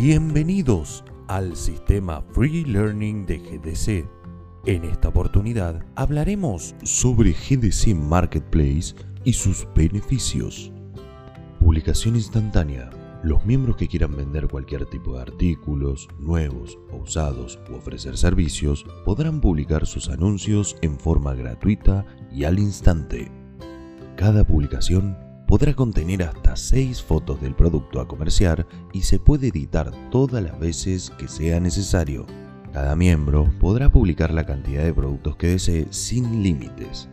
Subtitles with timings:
[0.00, 4.08] Bienvenidos al sistema Free Learning de GDC.
[4.64, 8.94] En esta oportunidad hablaremos sobre GDC Marketplace
[9.24, 10.70] y sus beneficios.
[11.58, 12.90] Publicación instantánea.
[13.24, 18.86] Los miembros que quieran vender cualquier tipo de artículos, nuevos o usados u ofrecer servicios,
[19.04, 23.32] podrán publicar sus anuncios en forma gratuita y al instante.
[24.16, 29.90] Cada publicación podrá contener hasta 6 fotos del producto a comerciar y se puede editar
[30.10, 32.26] todas las veces que sea necesario.
[32.74, 37.08] Cada miembro podrá publicar la cantidad de productos que desee sin límites.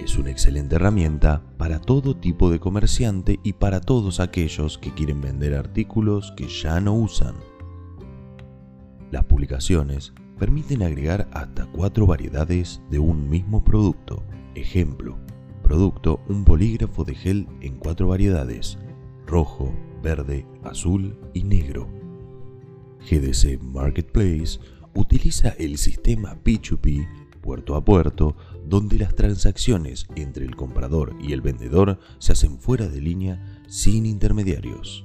[0.00, 5.20] Es una excelente herramienta para todo tipo de comerciante y para todos aquellos que quieren
[5.20, 7.36] vender artículos que ya no usan.
[9.12, 14.24] Las publicaciones permiten agregar hasta cuatro variedades de un mismo producto.
[14.56, 15.16] Ejemplo,
[15.68, 18.78] producto un bolígrafo de gel en cuatro variedades,
[19.26, 21.86] rojo, verde, azul y negro.
[23.02, 24.60] GDC Marketplace
[24.94, 27.06] utiliza el sistema P2P
[27.42, 28.34] puerto a puerto,
[28.66, 34.06] donde las transacciones entre el comprador y el vendedor se hacen fuera de línea sin
[34.06, 35.04] intermediarios.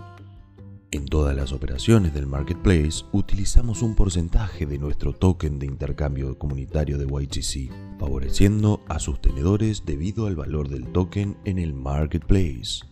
[0.93, 6.99] En todas las operaciones del marketplace utilizamos un porcentaje de nuestro token de intercambio comunitario
[6.99, 12.85] de YTC, favoreciendo a sus tenedores debido al valor del token en el marketplace.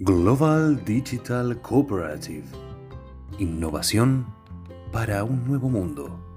[0.00, 2.44] Global Digital Cooperative.
[3.38, 4.26] Innovación
[4.92, 6.27] para un nuevo mundo.